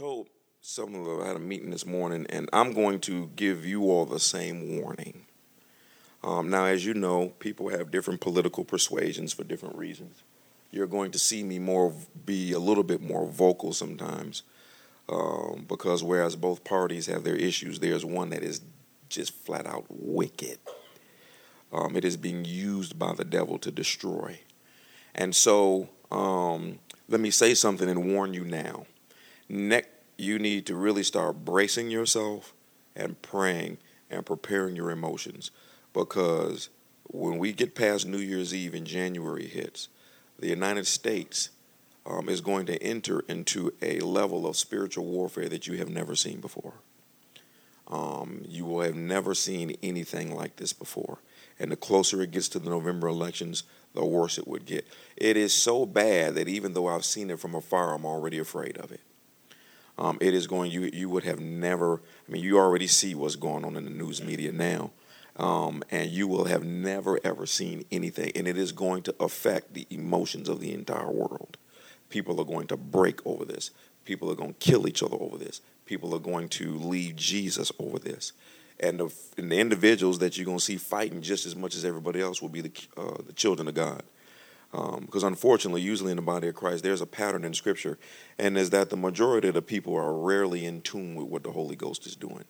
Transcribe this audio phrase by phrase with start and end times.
[0.00, 0.28] told
[0.62, 3.82] some of them, I had a meeting this morning, and I'm going to give you
[3.90, 5.26] all the same warning.
[6.24, 10.22] Um, now, as you know, people have different political persuasions for different reasons.
[10.70, 11.92] You're going to see me more
[12.24, 14.42] be a little bit more vocal sometimes,
[15.10, 18.62] um, because whereas both parties have their issues, there's one that is
[19.10, 20.60] just flat out wicked.
[21.74, 24.40] Um, it is being used by the devil to destroy,
[25.14, 28.86] and so um, let me say something and warn you now.
[29.52, 29.89] Next
[30.20, 32.52] you need to really start bracing yourself
[32.94, 33.78] and praying
[34.10, 35.50] and preparing your emotions
[35.92, 36.68] because
[37.04, 39.88] when we get past New Year's Eve and January hits,
[40.38, 41.50] the United States
[42.06, 46.14] um, is going to enter into a level of spiritual warfare that you have never
[46.14, 46.74] seen before.
[47.88, 51.18] Um, you will have never seen anything like this before.
[51.58, 53.64] And the closer it gets to the November elections,
[53.94, 54.86] the worse it would get.
[55.16, 58.78] It is so bad that even though I've seen it from afar, I'm already afraid
[58.78, 59.00] of it
[60.00, 63.36] um, it is going you you would have never i mean you already see what's
[63.36, 64.90] going on in the news media now.
[65.36, 68.32] Um, and you will have never ever seen anything.
[68.34, 71.56] And it is going to affect the emotions of the entire world.
[72.10, 73.70] People are going to break over this.
[74.04, 75.62] People are going to kill each other over this.
[75.86, 78.32] People are going to leave jesus over this.
[78.80, 81.84] And the, and the individuals that you're going to see fighting just as much as
[81.84, 84.02] everybody else will be the, uh, the children of god
[84.72, 87.98] um, because unfortunately, usually in the body of Christ, there's a pattern in Scripture,
[88.38, 91.52] and is that the majority of the people are rarely in tune with what the
[91.52, 92.44] Holy Ghost is doing.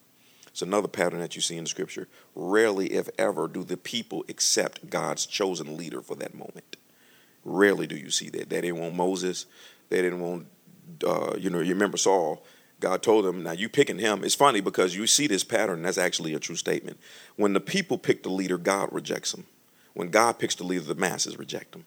[0.48, 2.08] It's another pattern that you see in Scripture.
[2.34, 6.76] Rarely, if ever, do the people accept God's chosen leader for that moment.
[7.44, 8.50] Rarely do you see that.
[8.50, 9.46] They didn't want Moses.
[9.88, 10.46] They didn't want,
[11.06, 12.44] uh, you know, you remember Saul.
[12.80, 14.24] God told him, now you picking him.
[14.24, 15.82] It's funny because you see this pattern.
[15.82, 16.98] That's actually a true statement.
[17.36, 19.46] When the people pick the leader, God rejects them.
[19.94, 21.84] When God picks the leader, the masses reject them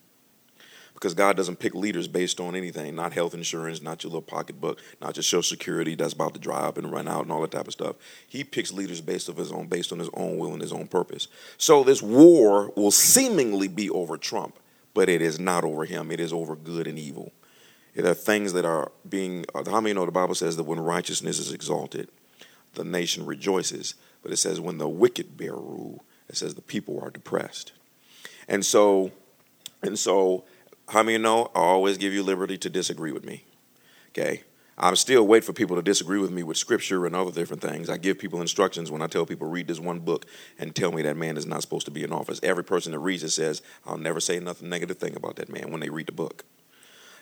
[1.03, 4.79] because God doesn't pick leaders based on anything, not health insurance, not your little pocketbook,
[5.01, 7.51] not your social security that's about to dry up and run out and all that
[7.51, 7.97] type of stuff.
[8.25, 10.87] He picks leaders based of his own, based on his own will and his own
[10.87, 11.27] purpose.
[11.57, 14.57] So this war will seemingly be over Trump,
[14.93, 16.09] but it is not over him.
[16.09, 17.33] It is over good and evil.
[17.95, 19.43] There are things that are being.
[19.53, 22.07] How many know the Bible says that when righteousness is exalted,
[22.75, 26.97] the nation rejoices, but it says when the wicked bear rule, it says the people
[27.03, 27.73] are depressed,
[28.47, 29.11] and so,
[29.81, 30.45] and so
[30.89, 33.45] how many know I always give you liberty to disagree with me?
[34.09, 34.43] Okay.
[34.77, 37.89] I'm still wait for people to disagree with me with scripture and other different things.
[37.89, 40.25] I give people instructions when I tell people read this one book
[40.57, 42.39] and tell me that man is not supposed to be in office.
[42.41, 45.71] Every person that reads it says I'll never say nothing negative thing about that man
[45.71, 46.43] when they read the book.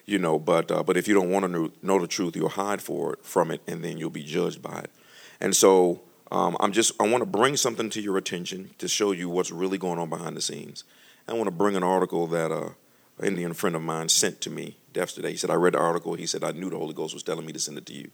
[0.06, 2.50] You know, but uh, but if you don't want to know, know, the truth, you'll
[2.50, 4.92] hide for it from it, and then you'll be judged by it.
[5.40, 6.02] And so
[6.32, 9.52] um, I'm just I want to bring something to your attention to show you what's
[9.52, 10.86] really going on behind the scenes.
[11.28, 12.70] I want to bring an article that uh,
[13.22, 15.32] Indian friend of mine sent to me yesterday.
[15.32, 16.14] He said, I read the article.
[16.16, 18.10] He said, I knew the Holy Ghost was telling me to send it to you.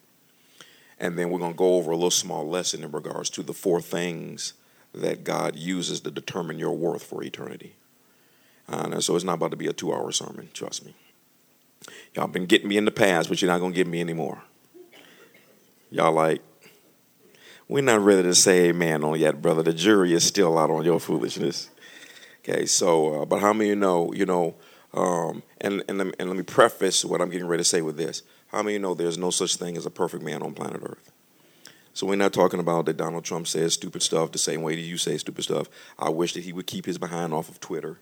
[1.00, 3.54] And then we're going to go over a little small lesson in regards to the
[3.54, 4.54] four things
[4.94, 7.76] that God uses to determine your worth for eternity.
[8.68, 10.94] Uh, so it's not about to be a two hour sermon, trust me.
[12.14, 14.42] Y'all been getting me in the past, but you're not going to get me anymore.
[15.92, 16.42] Y'all like,
[17.70, 19.62] we're not ready to say amen on yet, brother.
[19.62, 21.70] The jury is still out on your foolishness.
[22.40, 24.56] Okay, so, uh, but how many you know, you know,
[24.94, 28.24] um, and, and, and let me preface what I'm getting ready to say with this.
[28.48, 30.82] How many of you know there's no such thing as a perfect man on planet
[30.84, 31.12] Earth?
[31.94, 34.82] So we're not talking about that Donald Trump says stupid stuff the same way that
[34.82, 35.68] you say stupid stuff.
[35.98, 38.00] I wish that he would keep his behind off of Twitter,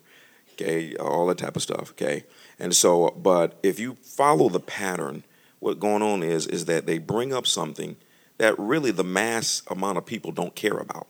[0.52, 2.26] okay, all that type of stuff, okay.
[2.60, 5.24] And so, but if you follow the pattern,
[5.60, 7.96] what's going on is is that they bring up something
[8.38, 11.08] that really the mass amount of people don't care about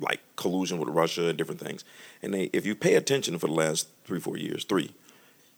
[0.00, 1.84] like collusion with Russia and different things.
[2.22, 4.94] And they, if you pay attention for the last three, four years, three,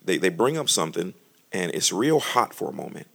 [0.03, 1.13] they, they bring up something
[1.51, 3.07] and it's real hot for a moment.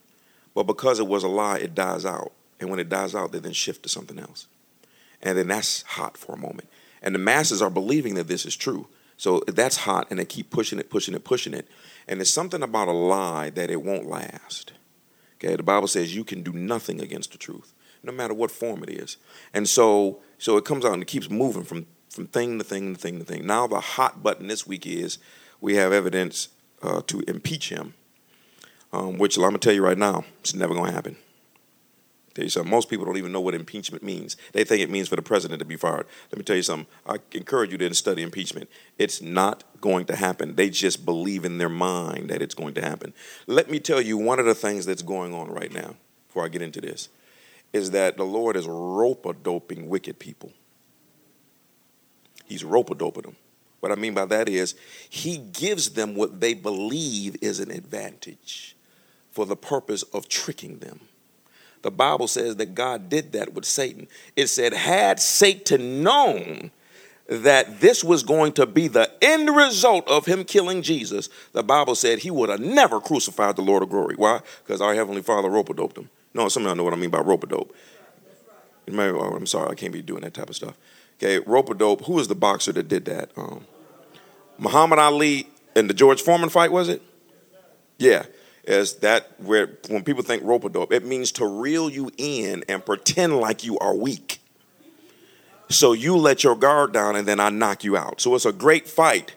[0.54, 2.32] But because it was a lie, it dies out.
[2.60, 4.47] And when it dies out, they then shift to something else.
[5.22, 6.69] And then that's hot for a moment.
[7.03, 8.88] And the masses are believing that this is true.
[9.19, 11.69] So that's hot, and they keep pushing it, pushing it, pushing it.
[12.06, 14.72] And there's something about a lie that it won't last.
[15.36, 17.72] Okay, the Bible says you can do nothing against the truth
[18.03, 19.16] no matter what form it is.
[19.54, 22.95] And so so it comes out and it keeps moving from from thing to thing
[22.95, 23.47] to thing to thing.
[23.47, 25.19] Now the hot button this week is
[25.60, 26.48] we have evidence
[26.83, 27.95] uh, to impeach him,
[28.93, 31.16] um, which I'm gonna tell you right now, it's never gonna happen.
[32.37, 32.71] Tell you something.
[32.71, 34.37] Most people don't even know what impeachment means.
[34.53, 36.07] They think it means for the president to be fired.
[36.31, 36.87] Let me tell you something.
[37.07, 38.69] I encourage you to study impeachment.
[38.98, 40.54] It's not going to happen.
[40.54, 43.15] They just believe in their mind that it's going to happen.
[43.47, 45.95] Let me tell you one of the things that's going on right now.
[46.28, 47.09] Before I get into this,
[47.72, 50.53] is that the Lord is rope doping wicked people.
[52.45, 53.36] He's rope doping them.
[53.80, 54.74] What I mean by that is
[55.09, 58.77] he gives them what they believe is an advantage
[59.30, 61.01] for the purpose of tricking them.
[61.83, 64.09] The Bible says that God did that with Satan.
[64.34, 66.71] It said, had Satan known
[67.28, 71.95] that this was going to be the end result of him killing Jesus, the Bible
[71.95, 74.15] said he would have never crucified the Lord of glory.
[74.16, 74.41] Why?
[74.65, 76.09] Because our Heavenly Father rope doped him.
[76.34, 77.74] No, some of y'all know what I mean by rope dope.
[78.88, 80.76] Oh, I'm sorry, I can't be doing that type of stuff.
[81.16, 82.04] Okay, rope a dope.
[82.04, 83.30] Who was the boxer that did that?
[83.36, 83.66] Um,
[84.58, 87.02] Muhammad Ali in the George Foreman fight, was it?
[87.98, 88.24] Yeah.
[88.64, 92.64] Is that where when people think rope a dope, it means to reel you in
[92.68, 94.40] and pretend like you are weak.
[95.68, 98.20] So you let your guard down and then I knock you out.
[98.20, 99.34] So it's a great fight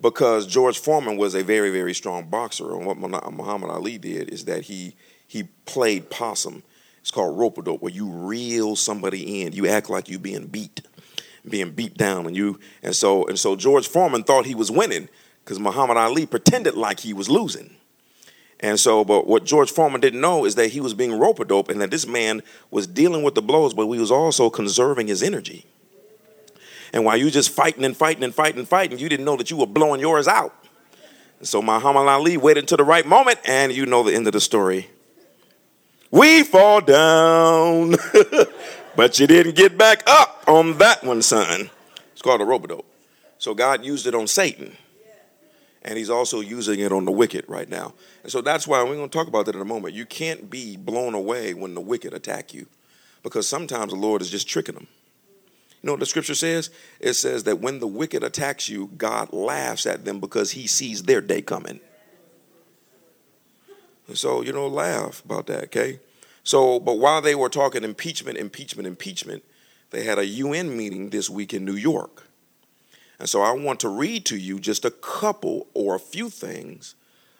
[0.00, 2.72] because George Foreman was a very, very strong boxer.
[2.74, 4.94] And what Muhammad Ali did is that he
[5.32, 6.62] he played possum.
[7.00, 9.54] It's called rope dope, where you reel somebody in.
[9.54, 10.82] You act like you're being beat,
[11.48, 15.08] being beat down, and you and so and so George Foreman thought he was winning
[15.42, 17.74] because Muhammad Ali pretended like he was losing.
[18.60, 21.70] And so, but what George Foreman didn't know is that he was being rope dope
[21.70, 25.22] and that this man was dealing with the blows, but he was also conserving his
[25.22, 25.64] energy.
[26.92, 29.50] And while you just fighting and fighting and fighting and fighting, you didn't know that
[29.50, 30.54] you were blowing yours out.
[31.38, 34.34] And so Muhammad Ali waited until the right moment, and you know the end of
[34.34, 34.90] the story.
[36.12, 37.96] We fall down,
[38.96, 41.70] but you didn't get back up on that one, son.
[42.12, 42.86] It's called a rope dope.
[43.38, 44.76] So God used it on Satan
[45.82, 47.94] and he's also using it on the wicked right now.
[48.22, 49.94] And so that's why we're going to talk about that in a moment.
[49.94, 52.66] You can't be blown away when the wicked attack you
[53.22, 54.88] because sometimes the Lord is just tricking them.
[55.82, 56.70] You know what the scripture says?
[57.00, 61.02] It says that when the wicked attacks you, God laughs at them because he sees
[61.04, 61.80] their day coming.
[64.14, 66.00] So, you know, laugh about that, okay?
[66.44, 69.44] So, but while they were talking impeachment, impeachment, impeachment,
[69.90, 72.24] they had a UN meeting this week in New York.
[73.18, 76.96] And so I want to read to you just a couple or a few things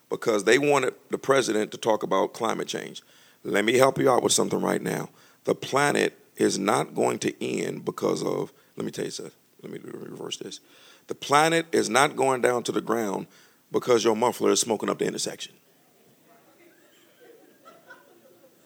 [0.09, 3.03] because they wanted the president to talk about climate change.
[3.43, 5.09] Let me help you out with something right now.
[5.45, 9.35] The planet is not going to end because of, let me tell you something.
[9.63, 10.61] Let me reverse this.
[11.09, 13.27] The planet is not going down to the ground
[13.73, 15.55] because your muffler is smoking up the intersection.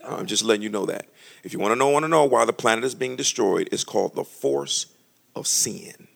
[0.07, 1.09] I'm just letting you know that.
[1.43, 3.85] If you want to know, want to know why the planet is being destroyed, it's
[3.85, 4.87] called the force
[5.35, 6.09] of sin.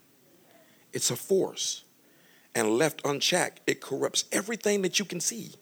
[0.93, 1.85] It's a force.
[2.55, 5.53] And left unchecked, it corrupts everything that you can see.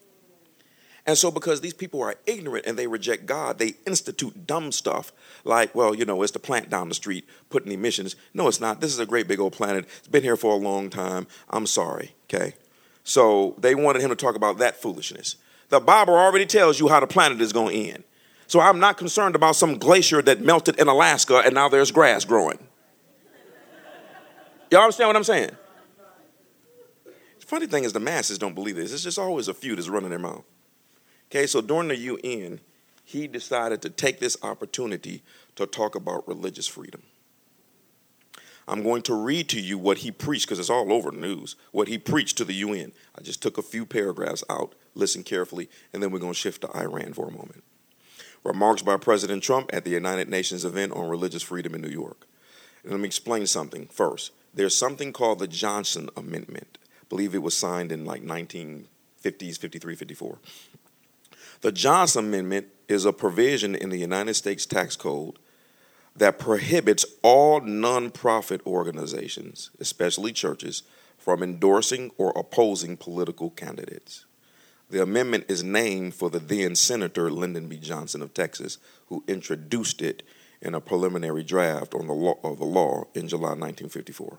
[1.08, 5.10] And so, because these people are ignorant and they reject God, they institute dumb stuff
[5.42, 8.14] like, well, you know, it's the plant down the street putting emissions.
[8.34, 8.82] No, it's not.
[8.82, 9.86] This is a great big old planet.
[9.98, 11.26] It's been here for a long time.
[11.48, 12.54] I'm sorry, okay?
[13.04, 15.36] So, they wanted him to talk about that foolishness.
[15.70, 18.04] The Bible already tells you how the planet is going to end.
[18.48, 22.24] So, I'm not concerned about some glacier that melted in Alaska and now there's grass
[22.24, 22.58] growing.
[24.70, 25.50] Y'all understand what I'm saying?
[27.04, 28.92] The funny thing is, the masses don't believe this.
[28.92, 30.44] It's just always a few that's running their mouth.
[31.30, 32.60] Okay, so during the UN,
[33.04, 35.22] he decided to take this opportunity
[35.56, 37.02] to talk about religious freedom.
[38.66, 41.56] I'm going to read to you what he preached because it's all over the news.
[41.72, 42.92] What he preached to the UN.
[43.16, 44.74] I just took a few paragraphs out.
[44.94, 47.64] Listen carefully, and then we're going to shift to Iran for a moment.
[48.48, 52.26] Remarks by President Trump at the United Nations event on religious freedom in New York.
[52.82, 56.78] And let me explain something first there's something called the Johnson Amendment.
[56.82, 60.38] I believe it was signed in like 1950s, 53, 54.
[61.60, 65.38] The Johnson Amendment is a provision in the United States tax code
[66.16, 70.84] that prohibits all nonprofit organizations, especially churches,
[71.18, 74.24] from endorsing or opposing political candidates.
[74.90, 77.76] The amendment is named for the then Senator Lyndon B.
[77.76, 78.78] Johnson of Texas,
[79.08, 80.22] who introduced it
[80.62, 84.38] in a preliminary draft on the law, of the law in July 1954.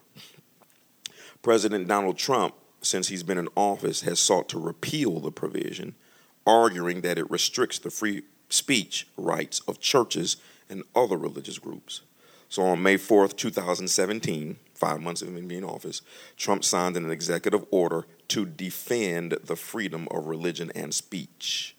[1.44, 5.94] President Donald Trump, since he's been in office, has sought to repeal the provision,
[6.48, 10.38] arguing that it restricts the free speech rights of churches
[10.68, 12.02] and other religious groups.
[12.50, 16.02] So on May 4th, 2017, five months of him being in office,
[16.36, 21.76] Trump signed an executive order to defend the freedom of religion and speech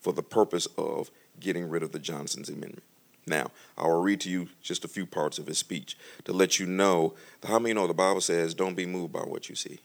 [0.00, 2.82] for the purpose of getting rid of the Johnson's Amendment.
[3.26, 6.58] Now, I will read to you just a few parts of his speech to let
[6.58, 9.80] you know how many know the Bible says, don't be moved by what you see.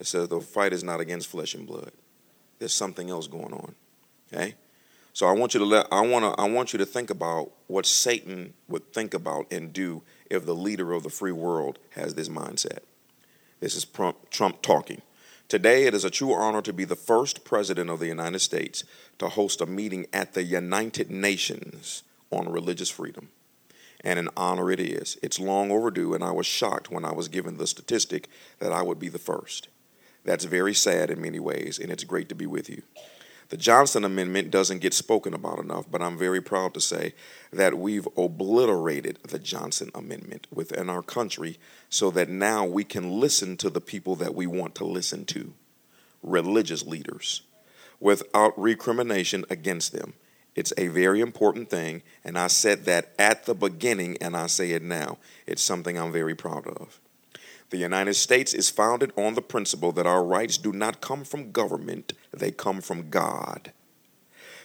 [0.00, 1.92] It says the fight is not against flesh and blood.
[2.58, 3.74] There's something else going on.
[4.32, 4.54] Okay?
[5.12, 7.52] So I want you to let I want to I want you to think about
[7.68, 12.14] what Satan would think about and do if the leader of the free world has
[12.14, 12.80] this mindset.
[13.60, 15.02] This is Trump, Trump talking.
[15.48, 18.82] Today, it is a true honor to be the first president of the United States
[19.18, 23.28] to host a meeting at the United Nations on religious freedom.
[24.02, 25.18] And an honor it is.
[25.22, 28.82] It's long overdue, and I was shocked when I was given the statistic that I
[28.82, 29.68] would be the first.
[30.24, 32.82] That's very sad in many ways, and it's great to be with you.
[33.50, 37.14] The Johnson Amendment doesn't get spoken about enough, but I'm very proud to say
[37.52, 41.58] that we've obliterated the Johnson Amendment within our country
[41.90, 45.52] so that now we can listen to the people that we want to listen to,
[46.22, 47.42] religious leaders,
[48.00, 50.14] without recrimination against them.
[50.54, 54.70] It's a very important thing, and I said that at the beginning, and I say
[54.70, 55.18] it now.
[55.46, 57.00] It's something I'm very proud of.
[57.74, 61.50] The United States is founded on the principle that our rights do not come from
[61.50, 63.72] government, they come from God.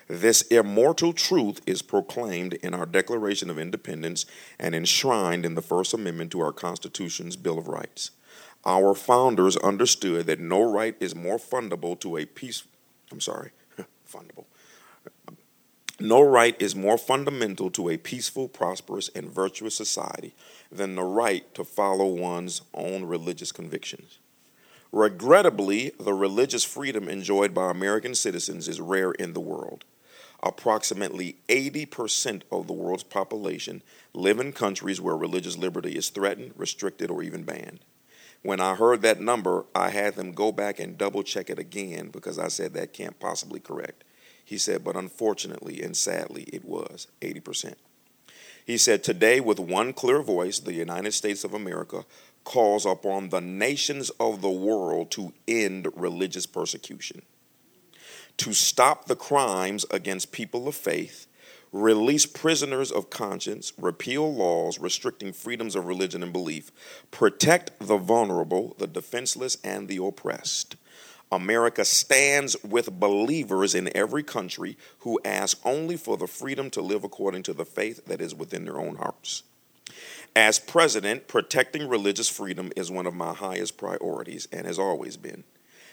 [0.08, 4.28] This immortal truth is proclaimed in our Declaration of Independence
[4.60, 8.12] and enshrined in the First Amendment to our Constitution's Bill of Rights.
[8.64, 12.62] Our founders understood that no right is more fundable to a peace
[13.12, 13.50] I'm sorry,
[14.08, 14.46] fundable.
[16.02, 20.34] No right is more fundamental to a peaceful, prosperous, and virtuous society
[20.72, 24.20] than the right to follow one's own religious convictions.
[24.94, 29.84] Regrettably, the religious freedom enjoyed by American citizens is rare in the world.
[30.42, 37.12] Approximately 80% of the world's population live in countries where religious liberty is threatened, restricted,
[37.12, 37.80] or even banned.
[38.42, 42.08] When I heard that number, I had them go back and double check it again
[42.08, 44.06] because I said that can't possibly correct.
[44.50, 47.76] He said, but unfortunately and sadly, it was 80%.
[48.66, 52.04] He said, Today, with one clear voice, the United States of America
[52.46, 57.22] calls upon the nations of the world to end religious persecution,
[58.38, 61.28] to stop the crimes against people of faith,
[61.72, 66.72] release prisoners of conscience, repeal laws restricting freedoms of religion and belief,
[67.12, 70.76] protect the vulnerable, the defenseless, and the oppressed
[71.32, 77.04] America stands with believers in every country who ask only for the freedom to live
[77.04, 79.44] according to the faith that is within their own hearts.
[80.36, 85.44] As president, protecting religious freedom is one of my highest priorities and has always been.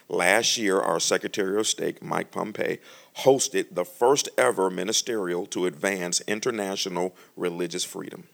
[0.08, 2.76] Last year, our Secretary of State, Mike Pompeo,
[3.18, 8.28] hosted the first ever ministerial to advance international religious freedom.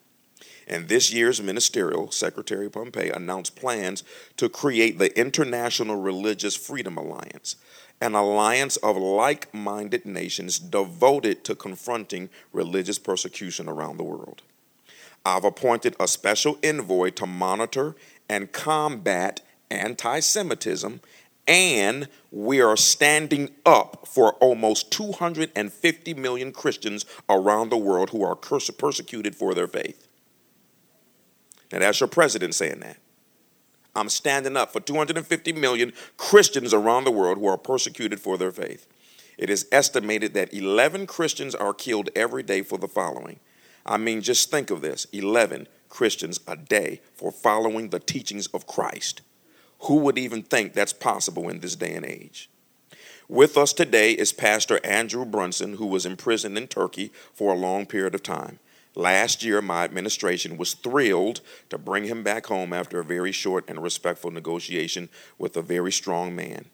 [0.66, 4.04] And this year's ministerial, Secretary Pompeo announced plans
[4.36, 7.56] to create the International Religious Freedom Alliance,
[8.00, 14.42] an alliance of like minded nations devoted to confronting religious persecution around the world.
[15.24, 17.94] I've appointed a special envoy to monitor
[18.28, 19.40] and combat
[19.70, 21.00] anti Semitism,
[21.46, 28.36] and we are standing up for almost 250 million Christians around the world who are
[28.36, 30.01] persecuted for their faith.
[31.72, 32.98] Now, that's your president saying that.
[33.94, 38.52] I'm standing up for 250 million Christians around the world who are persecuted for their
[38.52, 38.86] faith.
[39.38, 43.40] It is estimated that 11 Christians are killed every day for the following.
[43.84, 48.66] I mean, just think of this 11 Christians a day for following the teachings of
[48.66, 49.22] Christ.
[49.80, 52.48] Who would even think that's possible in this day and age?
[53.28, 57.86] With us today is Pastor Andrew Brunson, who was imprisoned in Turkey for a long
[57.86, 58.58] period of time.
[58.94, 63.64] Last year, my administration was thrilled to bring him back home after a very short
[63.68, 65.08] and respectful negotiation
[65.38, 66.66] with a very strong man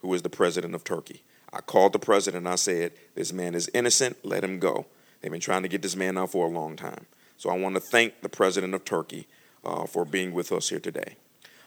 [0.00, 1.22] who is the president of Turkey.
[1.52, 4.86] I called the president and I said, This man is innocent, let him go.
[5.20, 7.06] They've been trying to get this man out for a long time.
[7.38, 9.26] So I want to thank the president of Turkey
[9.64, 11.16] uh, for being with us here today.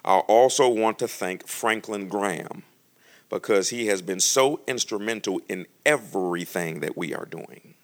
[0.03, 2.63] I also want to thank Franklin Graham
[3.29, 7.74] because he has been so instrumental in everything that we are doing.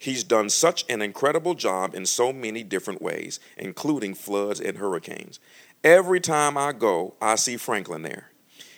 [0.00, 5.38] He's done such an incredible job in so many different ways, including floods and hurricanes.
[5.84, 8.30] Every time I go, I see Franklin there.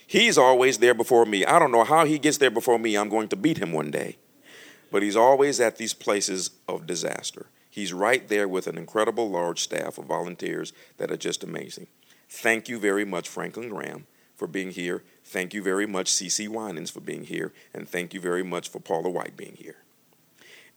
[0.05, 1.47] He's always there before me.
[1.47, 2.97] I don't know how he gets there before me.
[2.97, 4.17] I'm going to beat him one day.
[4.91, 7.47] But he's always at these places of disaster.
[7.71, 11.87] He's right there with an incredible large staff of volunteers that are just amazing.
[12.29, 15.05] Thank you very much, Franklin Graham, for being here.
[15.25, 17.53] Thank you very much, CeCe Winans, for being here.
[17.73, 19.77] And thank you very much for Paula White being here.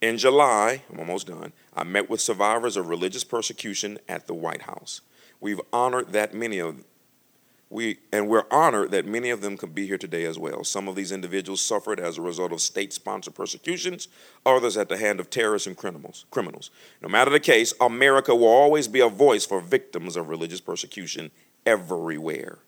[0.05, 4.61] In July, I'm almost done, I met with survivors of religious persecution at the White
[4.61, 5.01] House.
[5.41, 6.83] We've honored that many of
[7.71, 10.63] we and we're honored that many of them could be here today as well.
[10.63, 14.07] Some of these individuals suffered as a result of state-sponsored persecutions,
[14.45, 16.25] others at the hand of terrorists and criminals.
[16.29, 16.69] Criminals.
[17.01, 21.31] No matter the case, America will always be a voice for victims of religious persecution
[21.65, 22.59] everywhere.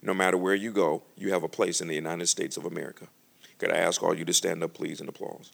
[0.00, 3.08] No matter where you go, you have a place in the United States of America.
[3.58, 5.50] Could I ask all you to stand up, please, and applause?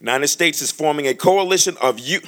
[0.00, 2.20] United States is forming a coalition of you.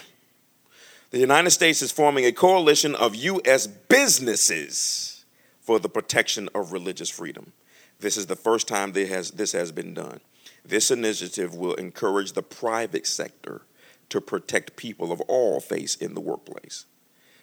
[1.10, 3.66] The United States is forming a coalition of U.S.
[3.66, 5.24] businesses
[5.60, 7.52] for the protection of religious freedom.
[8.00, 10.20] This is the first time has, this has been done.
[10.64, 13.62] This initiative will encourage the private sector
[14.08, 16.86] to protect people of all faiths in the workplace.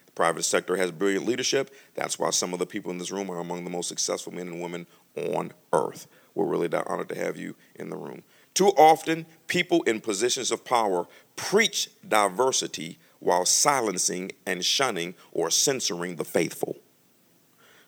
[0.06, 1.74] The private sector has brilliant leadership.
[1.96, 4.48] That's why some of the people in this room are among the most successful men
[4.48, 6.08] and women on earth.
[6.36, 8.24] We're really honored to have you in the room.
[8.54, 16.18] Too often, people in positions of power preach diversity while silencing and shunning or censoring
[16.18, 16.78] the faithful.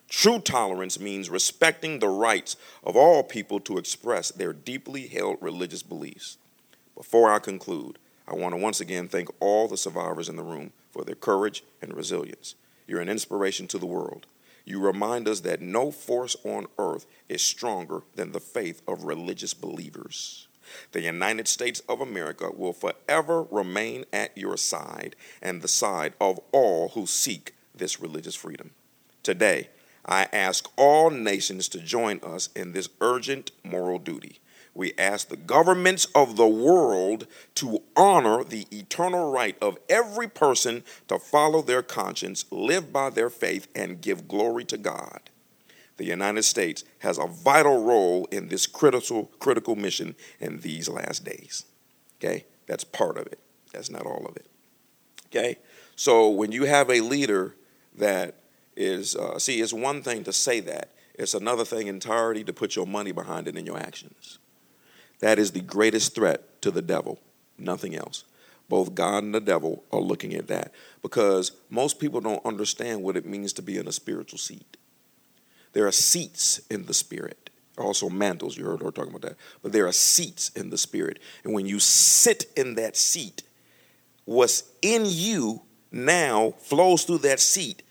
[0.08, 5.84] True tolerance means respecting the rights of all people to express their deeply held religious
[5.84, 6.38] beliefs.
[6.96, 7.98] Before I conclude,
[8.28, 11.64] I want to once again thank all the survivors in the room for their courage
[11.82, 12.56] and resilience.
[12.88, 14.26] You're an inspiration to the world.
[14.66, 19.54] You remind us that no force on earth is stronger than the faith of religious
[19.54, 20.48] believers.
[20.92, 26.40] The United States of America will forever remain at your side and the side of
[26.52, 28.72] all who seek this religious freedom.
[29.22, 29.70] Today,
[30.06, 34.40] I ask all nations to join us in this urgent moral duty.
[34.76, 40.84] We ask the governments of the world to honor the eternal right of every person
[41.08, 45.30] to follow their conscience, live by their faith, and give glory to God.
[45.96, 51.24] The United States has a vital role in this critical, critical mission in these last
[51.24, 51.64] days.
[52.20, 52.46] Okay?
[52.68, 53.40] That's part of it.
[53.72, 54.48] That's not all of it.
[55.28, 55.58] Okay?
[55.96, 57.56] So when you have a leader
[57.98, 58.36] that
[58.76, 62.76] is, uh, see, it's one thing to say that, it's another thing entirely to put
[62.76, 64.38] your money behind it in your actions.
[65.20, 67.20] That is the greatest threat to the devil,
[67.58, 68.24] nothing else.
[68.68, 73.16] Both God and the devil are looking at that because most people don't understand what
[73.16, 74.78] it means to be in a spiritual seat.
[75.74, 79.72] There are seats in the spirit, also mantles, you heard her talking about that, but
[79.72, 81.20] there are seats in the spirit.
[81.44, 83.44] And when you sit in that seat,
[84.24, 87.84] what's in you now flows through that seat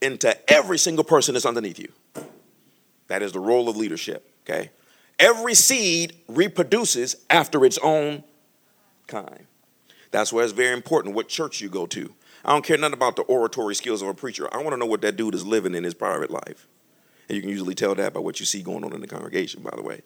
[0.00, 1.92] into every single person that's underneath you.
[3.08, 4.70] That is the role of leadership, okay?
[5.22, 8.24] Every seed reproduces after its own
[9.06, 9.46] kind.
[10.10, 12.12] That's why it's very important what church you go to.
[12.44, 14.48] I don't care nothing about the oratory skills of a preacher.
[14.52, 16.66] I want to know what that dude is living in his private life.
[17.28, 19.62] And you can usually tell that by what you see going on in the congregation,
[19.62, 20.02] by the way.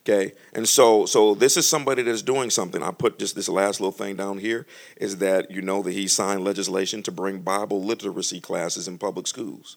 [0.00, 2.82] Okay, and so so this is somebody that's doing something.
[2.82, 4.64] I put just this last little thing down here
[4.96, 9.26] is that you know that he signed legislation to bring Bible literacy classes in public
[9.26, 9.76] schools.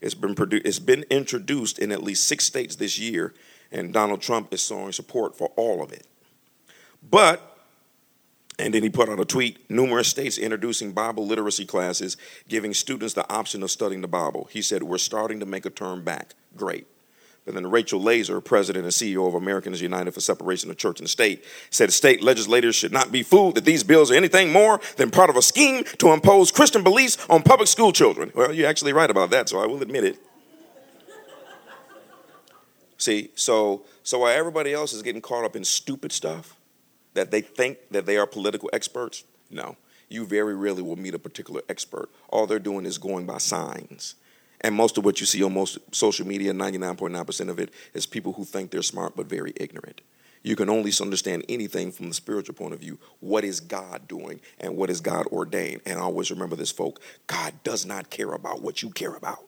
[0.00, 3.32] It's been produ- it's been introduced in at least six states this year,
[3.74, 6.06] and Donald Trump is showing support for all of it.
[7.02, 7.50] But
[8.56, 12.16] and then he put out a tweet numerous states introducing Bible literacy classes,
[12.48, 14.48] giving students the option of studying the Bible.
[14.50, 16.34] He said, We're starting to make a turn back.
[16.56, 16.86] Great.
[17.44, 21.10] But then Rachel Laser, president and CEO of Americans United for Separation of Church and
[21.10, 25.10] State, said state legislators should not be fooled that these bills are anything more than
[25.10, 28.32] part of a scheme to impose Christian beliefs on public school children.
[28.34, 30.23] Well, you're actually right about that, so I will admit it.
[32.98, 36.56] See, so so while everybody else is getting caught up in stupid stuff
[37.14, 39.76] that they think that they are political experts, no.
[40.08, 42.10] You very rarely will meet a particular expert.
[42.28, 44.14] All they're doing is going by signs.
[44.60, 48.32] And most of what you see on most social media, 99.9% of it, is people
[48.34, 50.00] who think they're smart but very ignorant.
[50.42, 52.98] You can only understand anything from the spiritual point of view.
[53.20, 55.80] What is God doing and what is God ordained?
[55.86, 59.44] And always remember this, folk God does not care about what you care about.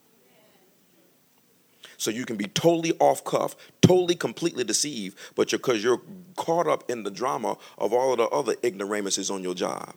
[1.97, 6.03] So you can be totally off cuff, totally completely deceived, but because you're, you're
[6.37, 9.95] caught up in the drama of all of the other ignoramuses on your job.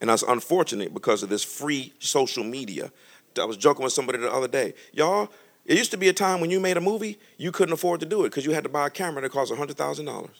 [0.00, 2.90] And that's unfortunate because of this free social media.
[3.38, 4.74] I was joking with somebody the other day.
[4.92, 5.30] Y'all,
[5.66, 8.06] it used to be a time when you made a movie, you couldn't afford to
[8.06, 10.30] do it because you had to buy a camera that cost $100,000.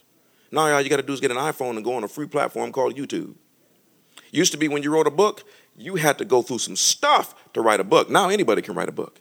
[0.53, 2.27] Now, all you got to do is get an iPhone and go on a free
[2.27, 3.35] platform called YouTube.
[4.33, 5.45] Used to be when you wrote a book,
[5.77, 8.11] you had to go through some stuff to write a book.
[8.11, 9.21] Now anybody can write a book.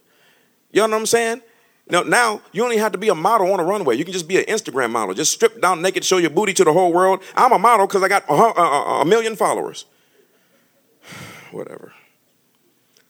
[0.72, 1.42] You know what I'm saying?
[1.90, 3.96] Now, now you only have to be a model on a runway.
[3.98, 5.16] You can just be an Instagram model.
[5.16, 7.24] Just strip down naked, show your booty to the whole world.
[7.36, 9.86] I'm a model because I got a, a, a million followers.
[11.52, 11.94] Whatever.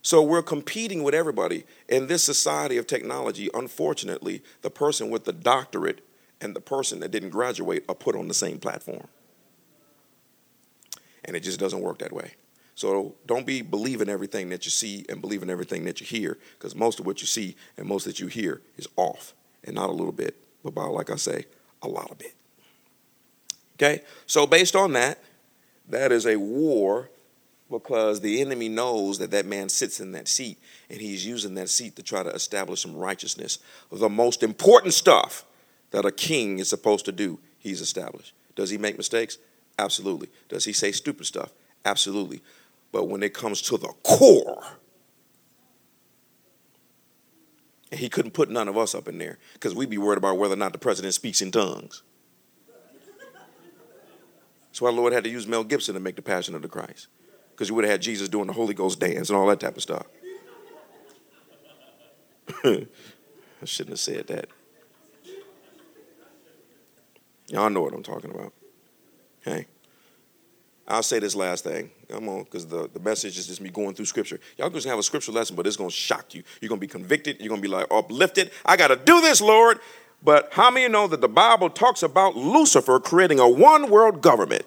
[0.01, 1.65] So we're competing with everybody.
[1.89, 6.05] In this society of technology, unfortunately, the person with the doctorate
[6.39, 9.07] and the person that didn't graduate are put on the same platform.
[11.25, 12.35] And it just doesn't work that way.
[12.79, 16.75] So don't be believing everything that you see and believing everything that you hear, because
[16.75, 19.33] most of what you see and most that you hear is off,
[19.65, 21.43] and not a little bit, but about, like I say,
[21.81, 22.33] a lot of it.
[23.75, 24.01] Okay?
[24.27, 25.21] So based on that,
[25.89, 27.09] that is a war
[27.69, 30.57] because the enemy knows that that man sits in that seat
[30.89, 33.59] and he's using that seat to try to establish some righteousness.
[33.91, 35.43] The most important stuff
[35.91, 38.31] that a king is supposed to do, he's established.
[38.55, 39.37] Does he make mistakes?
[39.77, 40.29] Absolutely.
[40.47, 41.51] Does he say stupid stuff?
[41.83, 42.41] Absolutely.
[42.91, 44.63] But when it comes to the core,
[47.91, 50.37] and he couldn't put none of us up in there because we'd be worried about
[50.37, 52.03] whether or not the president speaks in tongues.
[54.67, 56.67] That's why the Lord had to use Mel Gibson to make the Passion of the
[56.67, 57.07] Christ
[57.51, 59.75] because you would have had Jesus doing the Holy Ghost dance and all that type
[59.75, 60.05] of stuff.
[62.63, 62.85] I
[63.65, 64.47] shouldn't have said that.
[67.47, 68.53] Y'all know what I'm talking about.
[69.41, 69.65] Okay.
[70.87, 71.91] I'll say this last thing.
[72.09, 74.39] Come on, because the, the message is just me going through scripture.
[74.57, 76.41] Y'all just have a scripture lesson, but it's to shock you.
[76.59, 77.37] You're to be convicted.
[77.39, 78.49] You're to be like uplifted.
[78.65, 79.79] I got to do this, Lord.
[80.23, 84.65] But how many know that the Bible talks about Lucifer creating a one world government?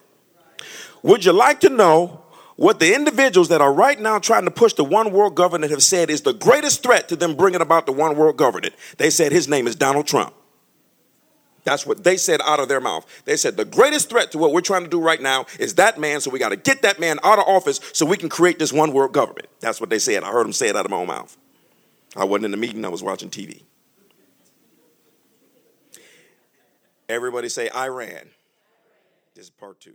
[1.02, 2.22] Would you like to know
[2.54, 5.82] what the individuals that are right now trying to push the one world government have
[5.82, 8.74] said is the greatest threat to them bringing about the one world government?
[8.98, 10.32] They said his name is Donald Trump.
[11.64, 13.06] That's what they said out of their mouth.
[13.24, 15.98] They said the greatest threat to what we're trying to do right now is that
[15.98, 18.58] man, so we got to get that man out of office so we can create
[18.58, 19.46] this one world government.
[19.60, 20.24] That's what they said.
[20.24, 21.36] I heard them say it out of my own mouth.
[22.16, 23.62] I wasn't in the meeting, I was watching TV.
[27.08, 28.30] Everybody say Iran.
[29.34, 29.94] This is part two.